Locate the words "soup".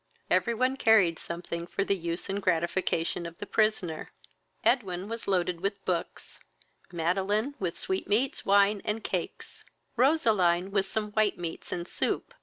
11.87-12.33